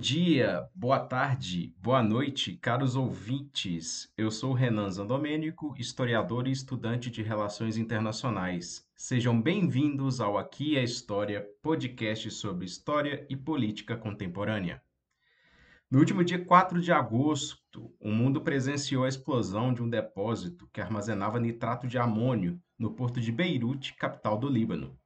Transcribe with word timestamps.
Dia, 0.00 0.66
boa 0.74 0.98
tarde, 0.98 1.74
boa 1.78 2.02
noite, 2.02 2.56
caros 2.56 2.96
ouvintes. 2.96 4.10
Eu 4.16 4.30
sou 4.30 4.54
Renan 4.54 4.88
Zandomênico, 4.88 5.74
historiador 5.76 6.48
e 6.48 6.50
estudante 6.50 7.10
de 7.10 7.22
Relações 7.22 7.76
Internacionais. 7.76 8.82
Sejam 8.96 9.38
bem-vindos 9.38 10.18
ao 10.18 10.38
Aqui 10.38 10.78
é 10.78 10.82
História, 10.82 11.46
podcast 11.60 12.30
sobre 12.30 12.64
história 12.64 13.26
e 13.28 13.36
política 13.36 13.94
contemporânea. 13.94 14.82
No 15.90 15.98
último 15.98 16.24
dia 16.24 16.42
4 16.42 16.80
de 16.80 16.90
agosto, 16.90 17.94
o 18.00 18.10
mundo 18.10 18.40
presenciou 18.40 19.04
a 19.04 19.08
explosão 19.08 19.70
de 19.70 19.82
um 19.82 19.90
depósito 19.90 20.66
que 20.72 20.80
armazenava 20.80 21.38
nitrato 21.38 21.86
de 21.86 21.98
amônio 21.98 22.58
no 22.78 22.94
porto 22.94 23.20
de 23.20 23.30
Beirute, 23.30 23.94
capital 23.96 24.38
do 24.38 24.48
Líbano. 24.48 24.98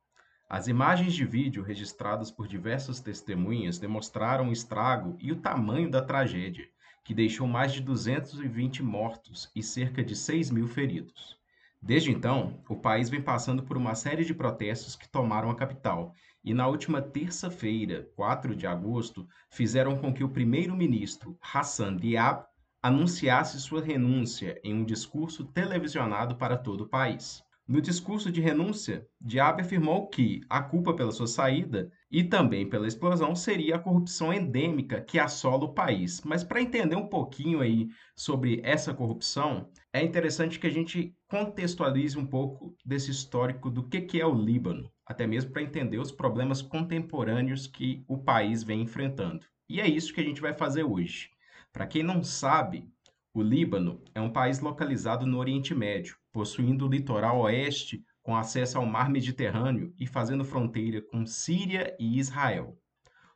As 0.48 0.68
imagens 0.68 1.14
de 1.14 1.24
vídeo 1.24 1.62
registradas 1.62 2.30
por 2.30 2.46
diversas 2.46 3.00
testemunhas 3.00 3.78
demonstraram 3.78 4.48
o 4.48 4.52
estrago 4.52 5.16
e 5.18 5.32
o 5.32 5.40
tamanho 5.40 5.90
da 5.90 6.02
tragédia, 6.02 6.68
que 7.02 7.14
deixou 7.14 7.46
mais 7.46 7.72
de 7.72 7.80
220 7.80 8.82
mortos 8.82 9.50
e 9.54 9.62
cerca 9.62 10.02
de 10.02 10.14
6 10.14 10.50
mil 10.50 10.66
feridos. 10.66 11.38
Desde 11.80 12.10
então, 12.10 12.62
o 12.66 12.76
país 12.76 13.10
vem 13.10 13.20
passando 13.20 13.62
por 13.62 13.76
uma 13.76 13.94
série 13.94 14.24
de 14.24 14.32
protestos 14.32 14.96
que 14.96 15.08
tomaram 15.08 15.50
a 15.50 15.54
capital 15.54 16.14
e, 16.42 16.54
na 16.54 16.66
última 16.66 17.02
terça-feira, 17.02 18.08
4 18.16 18.56
de 18.56 18.66
agosto, 18.66 19.28
fizeram 19.50 19.94
com 19.96 20.12
que 20.12 20.24
o 20.24 20.30
primeiro-ministro 20.30 21.38
Hassan 21.42 21.96
Diab 21.96 22.44
anunciasse 22.82 23.60
sua 23.60 23.82
renúncia 23.82 24.58
em 24.64 24.74
um 24.74 24.84
discurso 24.84 25.44
televisionado 25.44 26.36
para 26.36 26.56
todo 26.56 26.84
o 26.84 26.88
país. 26.88 27.43
No 27.66 27.80
discurso 27.80 28.30
de 28.30 28.42
renúncia, 28.42 29.08
Diab 29.18 29.62
afirmou 29.62 30.06
que 30.08 30.42
a 30.50 30.62
culpa 30.62 30.92
pela 30.92 31.10
sua 31.10 31.26
saída 31.26 31.90
e 32.10 32.22
também 32.22 32.68
pela 32.68 32.86
explosão 32.86 33.34
seria 33.34 33.76
a 33.76 33.78
corrupção 33.78 34.34
endêmica 34.34 35.00
que 35.00 35.18
assola 35.18 35.64
o 35.64 35.72
país. 35.72 36.20
Mas 36.26 36.44
para 36.44 36.60
entender 36.60 36.94
um 36.94 37.08
pouquinho 37.08 37.62
aí 37.62 37.88
sobre 38.14 38.60
essa 38.62 38.92
corrupção, 38.92 39.70
é 39.94 40.02
interessante 40.04 40.58
que 40.58 40.66
a 40.66 40.70
gente 40.70 41.16
contextualize 41.26 42.18
um 42.18 42.26
pouco 42.26 42.76
desse 42.84 43.10
histórico 43.10 43.70
do 43.70 43.88
que, 43.88 44.02
que 44.02 44.20
é 44.20 44.26
o 44.26 44.34
Líbano, 44.34 44.92
até 45.06 45.26
mesmo 45.26 45.50
para 45.50 45.62
entender 45.62 45.98
os 45.98 46.12
problemas 46.12 46.60
contemporâneos 46.60 47.66
que 47.66 48.04
o 48.06 48.18
país 48.18 48.62
vem 48.62 48.82
enfrentando. 48.82 49.46
E 49.70 49.80
é 49.80 49.88
isso 49.88 50.12
que 50.12 50.20
a 50.20 50.24
gente 50.24 50.42
vai 50.42 50.52
fazer 50.52 50.84
hoje. 50.84 51.30
Para 51.72 51.86
quem 51.86 52.02
não 52.02 52.22
sabe, 52.22 52.86
o 53.32 53.40
Líbano 53.40 54.02
é 54.14 54.20
um 54.20 54.30
país 54.30 54.60
localizado 54.60 55.24
no 55.24 55.38
Oriente 55.38 55.74
Médio, 55.74 56.18
possuindo 56.34 56.84
o 56.84 56.90
litoral 56.90 57.42
oeste 57.42 58.04
com 58.20 58.36
acesso 58.36 58.76
ao 58.76 58.84
mar 58.84 59.08
Mediterrâneo 59.08 59.94
e 59.96 60.04
fazendo 60.04 60.44
fronteira 60.44 61.00
com 61.00 61.24
Síria 61.24 61.96
e 61.96 62.18
Israel. 62.18 62.76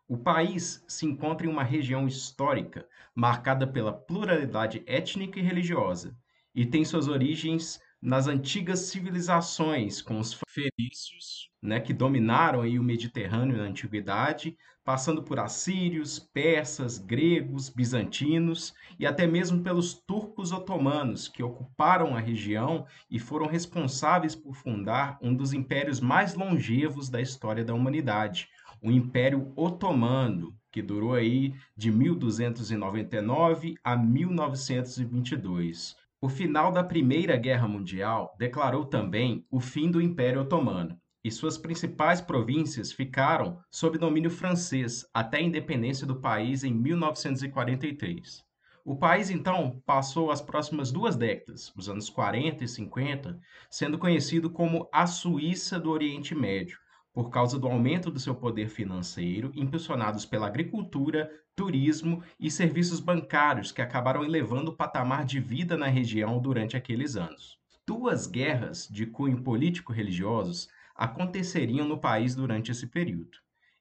O 0.08 0.18
país 0.18 0.84
se 0.88 1.06
encontra 1.06 1.46
em 1.46 1.50
uma 1.50 1.62
região 1.62 2.08
histórica 2.08 2.88
marcada 3.14 3.68
pela 3.68 3.92
pluralidade 3.92 4.82
étnica 4.84 5.38
e 5.38 5.42
religiosa 5.42 6.18
e 6.52 6.66
tem 6.66 6.84
suas 6.84 7.06
origens 7.06 7.80
nas 8.00 8.28
antigas 8.28 8.80
civilizações, 8.80 10.00
com 10.00 10.18
os 10.18 10.38
fenícios, 10.48 11.50
né, 11.60 11.80
que 11.80 11.92
dominaram 11.92 12.60
aí 12.60 12.78
o 12.78 12.82
Mediterrâneo 12.82 13.56
na 13.56 13.64
antiguidade, 13.64 14.56
passando 14.84 15.22
por 15.22 15.38
assírios, 15.38 16.18
persas, 16.18 16.96
gregos, 16.96 17.68
bizantinos 17.68 18.72
e 18.98 19.04
até 19.04 19.26
mesmo 19.26 19.62
pelos 19.62 19.92
turcos 19.92 20.50
otomanos, 20.50 21.28
que 21.28 21.42
ocuparam 21.42 22.16
a 22.16 22.20
região 22.20 22.86
e 23.10 23.18
foram 23.18 23.46
responsáveis 23.46 24.34
por 24.34 24.54
fundar 24.54 25.18
um 25.20 25.34
dos 25.34 25.52
impérios 25.52 26.00
mais 26.00 26.34
longevos 26.34 27.10
da 27.10 27.20
história 27.20 27.62
da 27.62 27.74
humanidade, 27.74 28.48
o 28.80 28.90
Império 28.90 29.52
Otomano, 29.56 30.56
que 30.70 30.80
durou 30.80 31.12
aí 31.12 31.52
de 31.76 31.90
1299 31.90 33.74
a 33.84 33.96
1922. 33.96 36.07
O 36.20 36.28
final 36.28 36.72
da 36.72 36.82
Primeira 36.82 37.36
Guerra 37.36 37.68
Mundial 37.68 38.34
declarou 38.36 38.84
também 38.84 39.46
o 39.48 39.60
fim 39.60 39.88
do 39.88 40.02
Império 40.02 40.40
Otomano, 40.40 41.00
e 41.22 41.30
suas 41.30 41.56
principais 41.56 42.20
províncias 42.20 42.90
ficaram 42.90 43.60
sob 43.70 43.96
domínio 43.98 44.28
francês 44.28 45.08
até 45.14 45.38
a 45.38 45.42
independência 45.42 46.04
do 46.04 46.20
país 46.20 46.64
em 46.64 46.74
1943. 46.74 48.44
O 48.84 48.96
país, 48.96 49.30
então, 49.30 49.80
passou 49.86 50.32
as 50.32 50.42
próximas 50.42 50.90
duas 50.90 51.14
décadas, 51.14 51.72
os 51.76 51.88
anos 51.88 52.10
40 52.10 52.64
e 52.64 52.68
50, 52.68 53.38
sendo 53.70 53.96
conhecido 53.96 54.50
como 54.50 54.88
a 54.92 55.06
Suíça 55.06 55.78
do 55.78 55.88
Oriente 55.88 56.34
Médio, 56.34 56.80
por 57.12 57.30
causa 57.30 57.58
do 57.58 57.66
aumento 57.66 58.10
do 58.10 58.20
seu 58.20 58.34
poder 58.34 58.68
financeiro, 58.68 59.50
impulsionados 59.54 60.24
pela 60.24 60.46
agricultura, 60.46 61.30
turismo 61.56 62.22
e 62.38 62.50
serviços 62.50 63.00
bancários 63.00 63.72
que 63.72 63.82
acabaram 63.82 64.24
elevando 64.24 64.70
o 64.70 64.76
patamar 64.76 65.24
de 65.24 65.40
vida 65.40 65.76
na 65.76 65.88
região 65.88 66.38
durante 66.38 66.76
aqueles 66.76 67.16
anos. 67.16 67.58
Duas 67.86 68.26
guerras 68.26 68.86
de 68.86 69.06
cunho 69.06 69.42
político-religiosos 69.42 70.68
aconteceriam 70.94 71.86
no 71.88 71.98
país 71.98 72.34
durante 72.34 72.70
esse 72.70 72.86
período. 72.86 73.38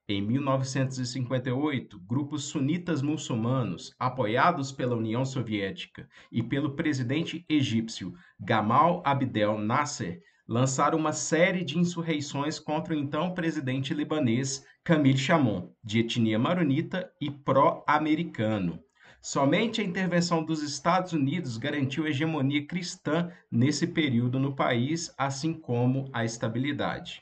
Em 0.10 0.22
1958, 0.22 2.00
grupos 2.00 2.46
sunitas 2.46 3.02
muçulmanos, 3.02 3.94
apoiados 4.00 4.72
pela 4.72 4.96
União 4.96 5.26
Soviética 5.26 6.08
e 6.32 6.42
pelo 6.42 6.78
presidente 6.78 7.46
egípcio 7.50 8.14
Gamal 8.40 9.04
Abdel 9.06 9.58
Nasser, 9.58 10.22
lançaram 10.48 10.98
uma 10.98 11.12
série 11.12 11.64
de 11.64 11.78
insurreições 11.78 12.58
contra 12.58 12.94
o 12.94 12.98
então 12.98 13.34
presidente 13.34 13.94
libanês 13.94 14.66
Camille 14.84 15.18
Chamon, 15.18 15.74
de 15.84 16.00
etnia 16.00 16.40
maronita 16.40 17.12
e 17.20 17.30
pró-americano. 17.30 18.80
Somente 19.22 19.82
a 19.82 19.84
intervenção 19.84 20.42
dos 20.42 20.62
Estados 20.64 21.12
Unidos 21.12 21.58
garantiu 21.58 22.06
a 22.06 22.10
hegemonia 22.10 22.66
cristã 22.66 23.30
nesse 23.52 23.86
período 23.86 24.40
no 24.40 24.56
país, 24.56 25.14
assim 25.18 25.54
como 25.54 26.10
a 26.14 26.24
estabilidade. 26.24 27.22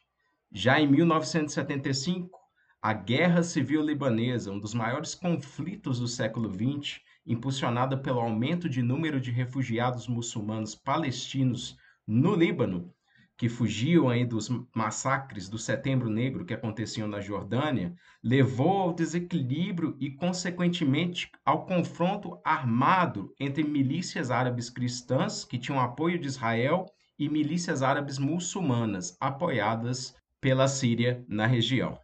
Já 0.52 0.80
em 0.80 0.88
1975, 0.88 2.38
a 2.80 2.94
Guerra 2.94 3.42
Civil 3.42 3.81
Libanesa, 3.81 4.52
um 4.52 4.59
dos 4.59 4.75
maiores 4.75 5.16
conflitos 5.16 6.00
do 6.00 6.07
século 6.07 6.53
XX, 6.53 7.02
impulsionada 7.25 7.97
pelo 7.97 8.19
aumento 8.19 8.69
de 8.69 8.84
número 8.84 9.19
de 9.19 9.31
refugiados 9.31 10.07
muçulmanos 10.07 10.75
palestinos 10.75 11.75
no 12.06 12.36
Líbano, 12.36 12.94
que 13.38 13.50
fugiam 13.50 14.09
aí 14.09 14.25
dos 14.25 14.50
massacres 14.73 15.50
do 15.50 15.57
Setembro 15.57 16.09
Negro 16.09 16.46
que 16.46 16.53
aconteciam 16.53 17.07
na 17.07 17.19
Jordânia, 17.19 17.94
levou 18.23 18.78
ao 18.78 18.94
desequilíbrio 18.94 19.96
e, 20.00 20.09
consequentemente, 20.09 21.29
ao 21.44 21.66
confronto 21.66 22.40
armado 22.44 23.34
entre 23.40 23.63
milícias 23.63 24.31
árabes 24.31 24.69
cristãs, 24.69 25.44
que 25.44 25.59
tinham 25.59 25.79
apoio 25.79 26.19
de 26.19 26.28
Israel, 26.28 26.85
e 27.18 27.29
milícias 27.29 27.81
árabes 27.81 28.18
muçulmanas, 28.18 29.16
apoiadas 29.19 30.16
pela 30.41 30.68
Síria 30.68 31.25
na 31.28 31.45
região. 31.45 31.97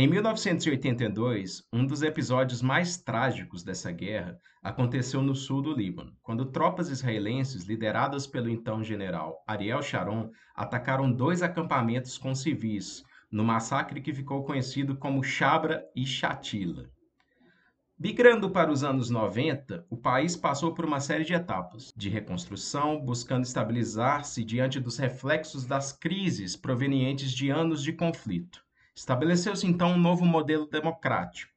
Em 0.00 0.06
1982, 0.06 1.66
um 1.72 1.84
dos 1.84 2.02
episódios 2.02 2.62
mais 2.62 2.98
trágicos 2.98 3.64
dessa 3.64 3.90
guerra 3.90 4.38
aconteceu 4.62 5.20
no 5.20 5.34
sul 5.34 5.60
do 5.60 5.72
Líbano, 5.72 6.16
quando 6.22 6.52
tropas 6.52 6.88
israelenses, 6.88 7.64
lideradas 7.64 8.24
pelo 8.24 8.48
então 8.48 8.84
general 8.84 9.42
Ariel 9.44 9.82
Sharon, 9.82 10.30
atacaram 10.54 11.10
dois 11.10 11.42
acampamentos 11.42 12.16
com 12.16 12.32
civis, 12.32 13.02
no 13.28 13.42
massacre 13.42 14.00
que 14.00 14.14
ficou 14.14 14.44
conhecido 14.44 14.96
como 14.96 15.24
Shabra 15.24 15.84
e 15.96 16.06
Shatila. 16.06 16.88
Migrando 17.98 18.50
para 18.50 18.70
os 18.70 18.84
anos 18.84 19.10
90, 19.10 19.84
o 19.90 19.96
país 19.96 20.36
passou 20.36 20.72
por 20.72 20.84
uma 20.84 21.00
série 21.00 21.24
de 21.24 21.34
etapas 21.34 21.92
de 21.96 22.08
reconstrução, 22.08 23.00
buscando 23.00 23.42
estabilizar-se 23.42 24.44
diante 24.44 24.78
dos 24.78 24.96
reflexos 24.96 25.66
das 25.66 25.90
crises 25.90 26.54
provenientes 26.54 27.32
de 27.32 27.50
anos 27.50 27.82
de 27.82 27.92
conflito. 27.92 28.67
Estabeleceu-se 28.98 29.64
então 29.64 29.92
um 29.92 29.96
novo 29.96 30.26
modelo 30.26 30.66
democrático. 30.66 31.52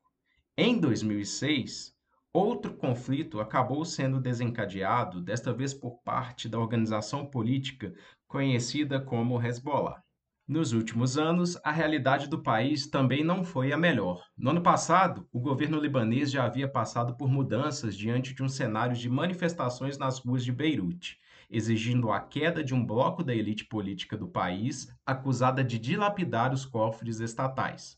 Em 0.56 0.80
2006, 0.80 1.92
outro 2.32 2.72
conflito 2.76 3.40
acabou 3.40 3.84
sendo 3.84 4.22
desencadeado, 4.22 5.20
desta 5.20 5.52
vez 5.52 5.74
por 5.74 5.98
parte 6.04 6.48
da 6.48 6.60
organização 6.60 7.26
política 7.26 7.96
conhecida 8.28 9.02
como 9.02 9.42
Hezbollah. 9.42 10.04
Nos 10.48 10.72
últimos 10.72 11.18
anos, 11.18 11.58
a 11.64 11.72
realidade 11.72 12.30
do 12.30 12.44
país 12.44 12.86
também 12.86 13.24
não 13.24 13.44
foi 13.44 13.72
a 13.72 13.78
melhor. 13.78 14.24
No 14.38 14.52
ano 14.52 14.62
passado, 14.62 15.28
o 15.34 15.40
governo 15.40 15.80
libanês 15.80 16.30
já 16.30 16.46
havia 16.46 16.68
passado 16.68 17.18
por 17.18 17.28
mudanças 17.28 17.98
diante 17.98 18.36
de 18.36 18.44
um 18.44 18.50
cenário 18.50 18.96
de 18.96 19.10
manifestações 19.10 19.98
nas 19.98 20.20
ruas 20.20 20.46
de 20.46 20.52
Beirute 20.52 21.20
exigindo 21.52 22.12
a 22.12 22.20
queda 22.22 22.64
de 22.64 22.74
um 22.74 22.84
bloco 22.84 23.24
da 23.24 23.36
elite 23.36 23.66
política 23.66 24.16
do 24.16 24.28
país 24.28 24.88
acusada 25.06 25.64
de 25.64 25.78
dilapidar 25.78 26.54
os 26.54 26.66
cofres 26.66 27.20
estatais. 27.20 27.98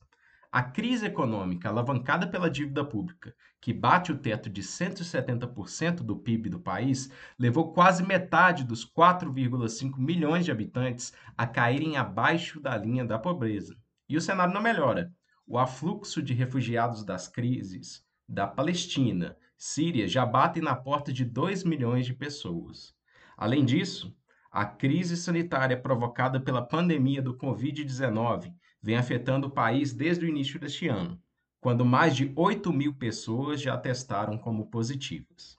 A 0.52 0.62
crise 0.62 1.06
econômica 1.06 1.70
alavancada 1.70 2.28
pela 2.28 2.50
dívida 2.50 2.84
pública, 2.84 3.36
que 3.62 3.74
bate 3.74 4.12
o 4.12 4.18
teto 4.18 4.50
de 4.50 4.62
170% 4.62 5.98
do 5.98 6.16
PIB 6.16 6.50
do 6.50 6.60
país, 6.60 7.12
levou 7.40 7.74
quase 7.74 8.04
metade 8.04 8.64
dos 8.64 8.86
4,5 8.86 9.98
milhões 9.98 10.46
de 10.46 10.52
habitantes 10.52 11.14
a 11.38 11.48
caírem 11.48 11.98
abaixo 11.98 12.60
da 12.60 12.78
linha 12.78 13.06
da 13.06 13.18
pobreza. 13.18 13.76
E 14.10 14.18
o 14.18 14.22
cenário 14.22 14.54
não 14.54 14.62
melhora. 14.62 15.12
O 15.48 15.58
afluxo 15.58 16.22
de 16.22 16.34
refugiados 16.34 17.04
das 17.04 17.28
crises 17.28 18.06
da 18.28 18.48
Palestina, 18.48 19.38
Síria 19.58 20.08
já 20.08 20.26
batem 20.26 20.62
na 20.62 20.76
porta 20.76 21.14
de 21.14 21.24
2 21.24 21.64
milhões 21.64 22.06
de 22.06 22.14
pessoas. 22.14 22.94
Além 23.38 23.66
disso, 23.66 24.16
a 24.52 24.66
crise 24.66 25.18
sanitária 25.18 25.76
provocada 25.76 26.40
pela 26.40 26.62
pandemia 26.62 27.22
do 27.22 27.36
Covid-19 27.36 28.54
vem 28.82 28.96
afetando 28.96 29.48
o 29.48 29.52
país 29.52 29.94
desde 29.94 30.26
o 30.26 30.30
início 30.30 30.60
deste 30.60 30.88
ano, 30.88 31.20
quando 31.60 31.86
mais 31.86 32.16
de 32.16 32.32
8 32.36 32.72
mil 32.72 32.94
pessoas 32.94 33.62
já 33.62 33.78
testaram 33.78 34.38
como 34.38 34.70
positivas. 34.70 35.58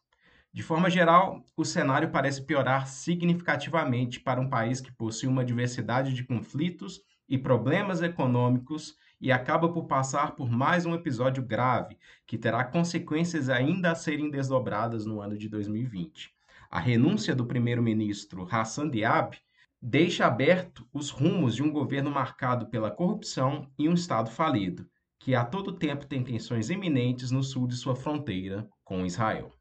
De 0.52 0.62
forma 0.62 0.88
geral, 0.88 1.44
o 1.56 1.64
cenário 1.64 2.10
parece 2.12 2.44
piorar 2.44 2.86
significativamente 2.86 4.20
para 4.20 4.40
um 4.40 4.48
país 4.48 4.80
que 4.80 4.92
possui 4.92 5.28
uma 5.28 5.44
diversidade 5.44 6.14
de 6.14 6.22
conflitos 6.22 7.00
e 7.28 7.36
problemas 7.36 8.02
econômicos 8.02 8.96
e 9.20 9.32
acaba 9.32 9.68
por 9.72 9.86
passar 9.86 10.36
por 10.36 10.50
mais 10.50 10.84
um 10.84 10.94
episódio 10.94 11.42
grave 11.42 11.98
que 12.26 12.38
terá 12.38 12.62
consequências 12.62 13.48
ainda 13.48 13.90
a 13.90 13.94
serem 13.94 14.30
desdobradas 14.30 15.06
no 15.06 15.20
ano 15.20 15.36
de 15.36 15.48
2020. 15.48 16.33
A 16.74 16.80
renúncia 16.80 17.36
do 17.36 17.46
primeiro-ministro 17.46 18.48
Hassan 18.50 18.90
Diab 18.90 19.38
deixa 19.80 20.26
aberto 20.26 20.84
os 20.92 21.08
rumos 21.08 21.54
de 21.54 21.62
um 21.62 21.70
governo 21.70 22.10
marcado 22.10 22.66
pela 22.66 22.90
corrupção 22.90 23.70
e 23.78 23.88
um 23.88 23.94
Estado 23.94 24.28
falido, 24.28 24.84
que 25.20 25.36
a 25.36 25.44
todo 25.44 25.78
tempo 25.78 26.04
tem 26.04 26.24
tensões 26.24 26.70
iminentes 26.70 27.30
no 27.30 27.44
sul 27.44 27.68
de 27.68 27.76
sua 27.76 27.94
fronteira 27.94 28.68
com 28.82 29.06
Israel. 29.06 29.52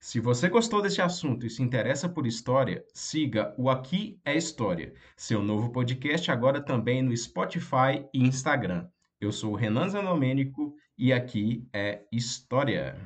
Se 0.00 0.18
você 0.18 0.48
gostou 0.48 0.82
desse 0.82 1.00
assunto 1.00 1.46
e 1.46 1.50
se 1.50 1.62
interessa 1.62 2.08
por 2.08 2.26
história, 2.26 2.84
siga 2.92 3.54
o 3.56 3.70
Aqui 3.70 4.18
é 4.24 4.36
História, 4.36 4.92
seu 5.16 5.40
novo 5.40 5.70
podcast 5.70 6.32
agora 6.32 6.60
também 6.60 7.00
no 7.00 7.16
Spotify 7.16 8.04
e 8.12 8.24
Instagram. 8.24 8.88
Eu 9.20 9.30
sou 9.30 9.52
o 9.52 9.56
Renan 9.56 9.88
Zanomênico 9.88 10.74
e 10.98 11.12
aqui 11.12 11.64
é 11.72 12.02
História. 12.10 12.98